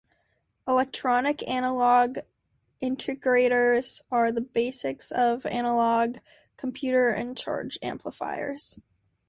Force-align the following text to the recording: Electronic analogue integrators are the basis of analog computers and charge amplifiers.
Electronic 0.67 1.47
analogue 1.47 2.17
integrators 2.81 4.01
are 4.11 4.31
the 4.31 4.41
basis 4.41 5.11
of 5.11 5.45
analog 5.45 6.17
computers 6.57 7.15
and 7.19 7.37
charge 7.37 7.77
amplifiers. 7.83 8.79